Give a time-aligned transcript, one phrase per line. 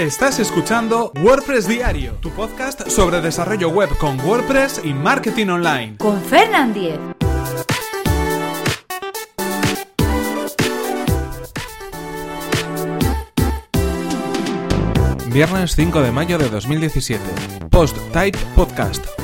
[0.00, 5.98] Estás escuchando WordPress Diario, tu podcast sobre desarrollo web con WordPress y marketing online.
[5.98, 6.98] Con Fernand Diez.
[15.26, 17.22] Viernes 5 de mayo de 2017.
[17.68, 19.19] Post Type Podcast.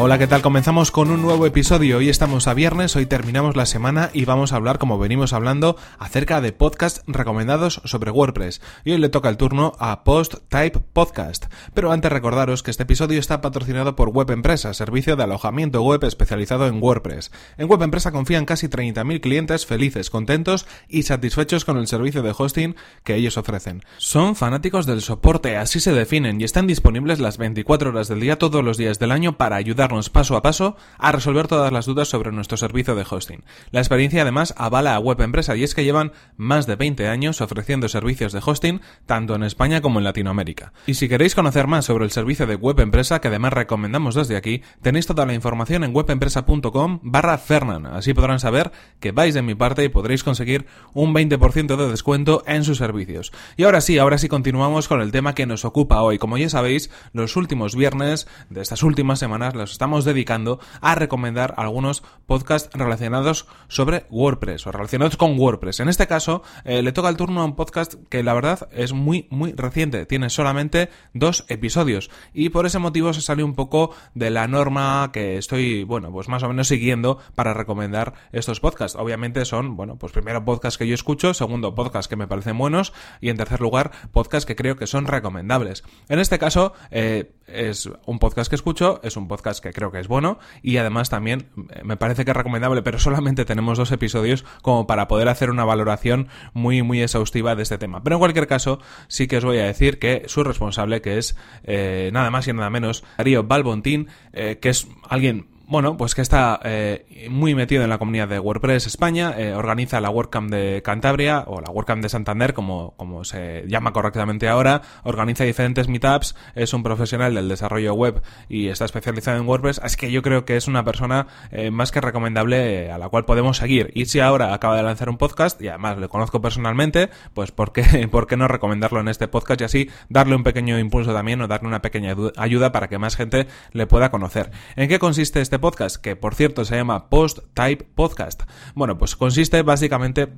[0.00, 0.42] Hola, ¿qué tal?
[0.42, 1.96] Comenzamos con un nuevo episodio.
[1.96, 5.76] Hoy estamos a viernes, hoy terminamos la semana y vamos a hablar, como venimos hablando,
[5.98, 8.60] acerca de podcasts recomendados sobre WordPress.
[8.84, 11.46] Y hoy le toca el turno a Post Type Podcast.
[11.74, 16.04] Pero antes recordaros que este episodio está patrocinado por Web Empresa, servicio de alojamiento web
[16.04, 17.32] especializado en WordPress.
[17.56, 22.32] En Web Empresa confían casi 30.000 clientes felices, contentos y satisfechos con el servicio de
[22.38, 23.82] hosting que ellos ofrecen.
[23.96, 28.38] Son fanáticos del soporte, así se definen, y están disponibles las 24 horas del día
[28.38, 32.08] todos los días del año para ayudar paso a paso a resolver todas las dudas
[32.08, 33.44] sobre nuestro servicio de hosting.
[33.70, 37.40] La experiencia además avala a Web Empresa y es que llevan más de 20 años
[37.40, 40.72] ofreciendo servicios de hosting tanto en España como en Latinoamérica.
[40.86, 44.36] Y si queréis conocer más sobre el servicio de Web Empresa, que además recomendamos desde
[44.36, 47.86] aquí, tenéis toda la información en webempresa.com barra Fernan.
[47.86, 52.42] Así podrán saber que vais de mi parte y podréis conseguir un 20% de descuento
[52.46, 53.32] en sus servicios.
[53.56, 56.18] Y ahora sí, ahora sí continuamos con el tema que nos ocupa hoy.
[56.18, 61.54] Como ya sabéis, los últimos viernes de estas últimas semanas los estamos dedicando a recomendar
[61.56, 65.78] algunos podcasts relacionados sobre WordPress o relacionados con WordPress.
[65.78, 68.92] En este caso, eh, le toca el turno a un podcast que la verdad es
[68.92, 70.04] muy, muy reciente.
[70.04, 75.10] Tiene solamente dos episodios y por ese motivo se sale un poco de la norma
[75.12, 78.98] que estoy, bueno, pues más o menos siguiendo para recomendar estos podcasts.
[79.00, 82.92] Obviamente son, bueno, pues primero podcasts que yo escucho, segundo podcasts que me parecen buenos
[83.20, 85.84] y en tercer lugar podcasts que creo que son recomendables.
[86.08, 90.00] En este caso, eh, es un podcast que escucho, es un podcast que creo que
[90.00, 93.92] es bueno y además también eh, me parece que es recomendable, pero solamente tenemos dos
[93.92, 98.02] episodios como para poder hacer una valoración muy muy exhaustiva de este tema.
[98.02, 101.36] Pero en cualquier caso, sí que os voy a decir que su responsable, que es
[101.64, 106.22] eh, nada más y nada menos Darío Balbontín, eh, que es alguien bueno, pues que
[106.22, 110.80] está eh, muy metido en la comunidad de WordPress España, eh, organiza la WordCamp de
[110.82, 116.34] Cantabria o la WordCamp de Santander, como, como se llama correctamente ahora, organiza diferentes meetups,
[116.54, 120.46] es un profesional del desarrollo web y está especializado en WordPress, así que yo creo
[120.46, 123.90] que es una persona eh, más que recomendable a la cual podemos seguir.
[123.94, 127.72] Y si ahora acaba de lanzar un podcast y además le conozco personalmente, pues ¿por
[127.74, 131.42] qué, ¿por qué no recomendarlo en este podcast y así darle un pequeño impulso también
[131.42, 134.50] o darle una pequeña ayuda para que más gente le pueda conocer?
[134.74, 138.42] ¿En qué consiste este podcast, que por cierto se llama Post Type Podcast.
[138.74, 140.28] Bueno, pues consiste básicamente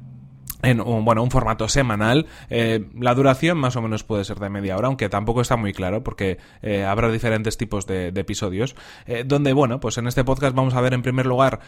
[0.62, 2.26] en un, bueno, un formato semanal.
[2.48, 5.72] Eh, la duración más o menos puede ser de media hora, aunque tampoco está muy
[5.72, 8.76] claro porque eh, habrá diferentes tipos de, episodios.
[9.06, 11.60] Eh, donde, bueno, pues en este podcast vamos a ver en primer lugar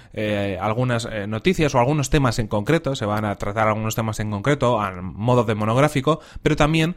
[0.61, 2.95] algunas noticias o algunos temas en concreto.
[2.95, 6.97] Se van a tratar algunos temas en concreto a modo de monográfico, pero también,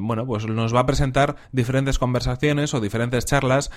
[0.00, 3.70] bueno, pues nos va a presentar diferentes conversaciones o diferentes charlas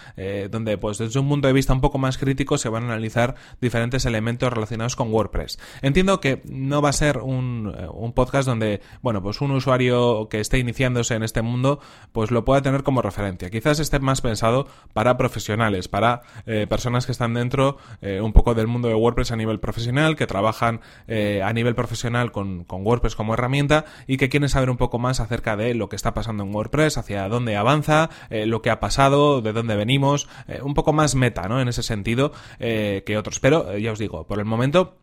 [0.51, 3.35] donde, pues desde un punto de vista un poco más crítico, se van a analizar
[3.61, 5.59] diferentes elementos relacionados con WordPress.
[5.81, 10.27] Entiendo que no va a ser un eh, un, podcast donde, bueno, pues un usuario
[10.29, 11.79] que esté iniciándose en este mundo,
[12.11, 13.49] pues lo pueda tener como referencia.
[13.49, 18.53] Quizás esté más pensado para profesionales, para eh, personas que están dentro eh, un poco
[18.53, 23.15] del mundo de WordPress a nivel profesional, que trabajan a nivel profesional con, con WordPress
[23.15, 26.43] como herramienta y que quieren saber un poco más acerca de lo que está pasando
[26.43, 30.27] en WordPress, hacia dónde avanza, lo que ha pasado, de dónde venimos,
[30.61, 31.59] un poco más meta, ¿no?
[31.61, 33.39] En ese sentido que otros.
[33.39, 34.97] Pero ya os digo, por el momento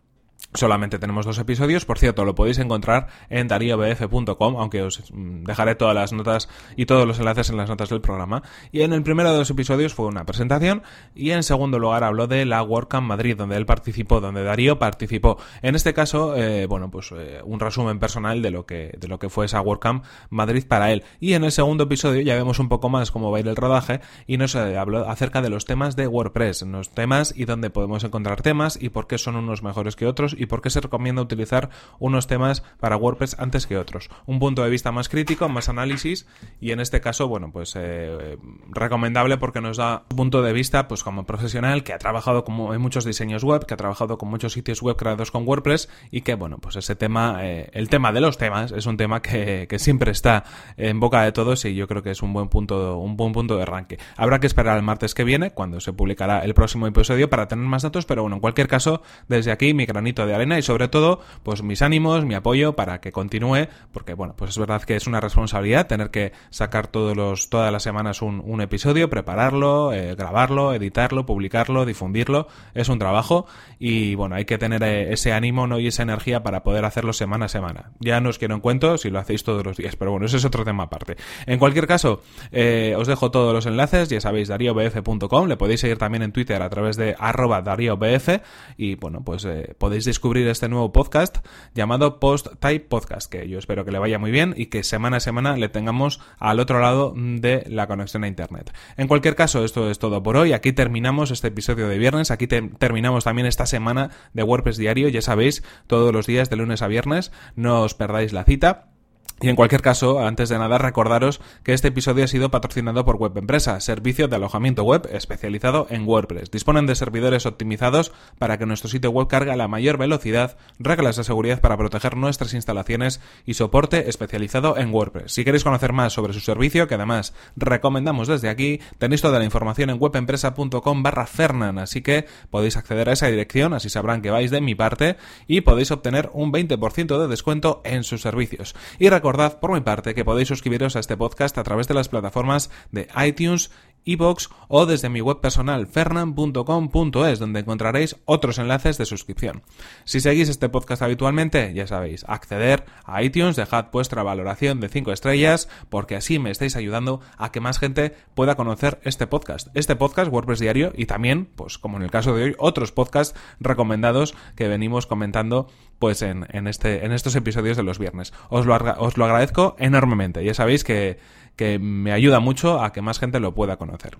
[0.56, 5.94] Solamente tenemos dos episodios, por cierto, lo podéis encontrar en dariobf.com, aunque os dejaré todas
[5.94, 8.42] las notas y todos los enlaces en las notas del programa.
[8.72, 10.82] Y en el primero de los episodios fue una presentación
[11.14, 15.36] y en segundo lugar habló de la WordCamp Madrid, donde él participó, donde Darío participó.
[15.60, 19.18] En este caso, eh, bueno, pues eh, un resumen personal de lo que de lo
[19.18, 21.04] que fue esa WordCamp Madrid para él.
[21.20, 23.56] Y en el segundo episodio ya vemos un poco más cómo va a ir el
[23.56, 27.68] rodaje y nos eh, habló acerca de los temas de WordPress, los temas y dónde
[27.68, 30.80] podemos encontrar temas y por qué son unos mejores que otros y por qué se
[30.80, 34.09] recomienda utilizar unos temas para WordPress antes que otros.
[34.26, 36.26] Un punto de vista más crítico, más análisis
[36.60, 38.38] y en este caso, bueno, pues eh,
[38.71, 42.74] recomendable porque nos da un punto de vista pues como profesional que ha trabajado como
[42.74, 46.22] en muchos diseños web, que ha trabajado con muchos sitios web creados con WordPress y
[46.22, 49.66] que, bueno, pues ese tema, eh, el tema de los temas es un tema que,
[49.68, 50.44] que siempre está
[50.76, 53.56] en boca de todos y yo creo que es un buen punto, un buen punto
[53.56, 53.98] de arranque.
[54.16, 57.65] Habrá que esperar el martes que viene, cuando se publicará el próximo episodio para tener
[57.65, 61.21] más datos, pero bueno, en cualquier caso, desde aquí mi granito de y sobre todo,
[61.42, 65.06] pues mis ánimos, mi apoyo para que continúe, porque bueno, pues es verdad que es
[65.06, 70.15] una responsabilidad tener que sacar todos los, todas las semanas un, un episodio, prepararlo, eh,
[70.15, 73.47] grabarlo, editarlo, publicarlo, difundirlo, es un trabajo
[73.78, 75.78] y bueno, hay que tener eh, ese ánimo ¿no?
[75.78, 77.92] y esa energía para poder hacerlo semana a semana.
[77.98, 80.36] Ya no os quiero en cuento si lo hacéis todos los días, pero bueno, ese
[80.36, 81.16] es otro tema aparte.
[81.47, 82.21] En cualquier caso,
[82.53, 86.60] eh, os dejo todos los enlaces, ya sabéis, dariobf.com, le podéis seguir también en Twitter
[86.60, 88.28] a través de arroba dariobf
[88.77, 93.59] y bueno, pues eh, podéis descubrir este nuevo podcast llamado Post Type Podcast, que yo
[93.59, 96.80] espero que le vaya muy bien y que semana a semana le tengamos al otro
[96.80, 98.72] lado de la conexión a Internet.
[98.97, 100.54] En cualquier caso, esto es todo por hoy.
[100.54, 105.21] Aquí terminamos este episodio de viernes, aquí terminamos también esta semana de WordPress diario, ya
[105.21, 108.96] sabéis, todos los días de lunes a viernes, no os perdáis la cita.
[109.38, 113.16] Y en cualquier caso, antes de nada, recordaros que este episodio ha sido patrocinado por
[113.16, 116.50] Web Empresa, servicio de alojamiento web especializado en WordPress.
[116.50, 121.16] Disponen de servidores optimizados para que nuestro sitio web cargue a la mayor velocidad, reglas
[121.16, 125.33] de seguridad para proteger nuestras instalaciones y soporte especializado en WordPress.
[125.33, 129.44] Si queréis conocer más sobre su servicio, que además recomendamos desde aquí, tenéis toda la
[129.44, 134.30] información en webempresa.com barra Fernan, así que podéis acceder a esa dirección, así sabrán que
[134.30, 138.74] vais de mi parte y podéis obtener un 20% de descuento en sus servicios.
[138.98, 142.08] Y recordad por mi parte que podéis suscribiros a este podcast a través de las
[142.08, 143.72] plataformas de iTunes
[144.06, 149.62] iBox o desde mi web personal fernan.com.es donde encontraréis otros enlaces de suscripción.
[150.04, 155.12] Si seguís este podcast habitualmente, ya sabéis, acceder a iTunes, dejad vuestra valoración de 5
[155.12, 159.68] estrellas porque así me estáis ayudando a que más gente pueda conocer este podcast.
[159.74, 163.38] Este podcast WordPress Diario y también, pues como en el caso de hoy, otros podcasts
[163.58, 165.66] recomendados que venimos comentando
[165.98, 168.32] pues en, en, este, en estos episodios de los viernes.
[168.50, 170.45] Os lo, os lo agradezco enormemente.
[170.45, 171.18] Ya sabéis que
[171.57, 174.18] que me ayuda mucho a que más gente lo pueda conocer.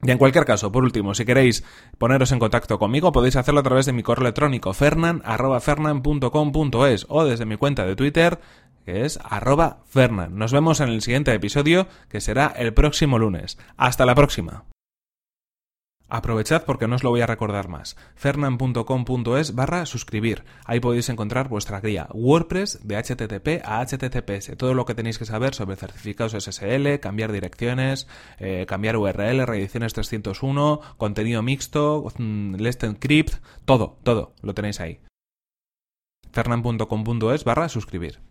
[0.00, 1.64] Y en cualquier caso, por último, si queréis
[1.98, 7.46] poneros en contacto conmigo, podéis hacerlo a través de mi correo electrónico fernan.fernan.com.es o desde
[7.46, 8.38] mi cuenta de Twitter,
[8.84, 10.38] que es arroba fernan.
[10.38, 13.58] Nos vemos en el siguiente episodio, que será el próximo lunes.
[13.76, 14.66] Hasta la próxima.
[16.08, 17.96] Aprovechad porque no os lo voy a recordar más.
[18.14, 20.44] fernan.com.es barra suscribir.
[20.64, 24.56] Ahí podéis encontrar vuestra guía WordPress de HTTP a HTTPS.
[24.56, 28.08] Todo lo que tenéis que saber sobre certificados SSL, cambiar direcciones,
[28.38, 33.34] eh, cambiar URL, reediciones 301, contenido mixto, mm, Let's Encrypt,
[33.66, 35.00] todo, todo lo tenéis ahí.
[36.32, 38.27] fernan.com.es barra suscribir.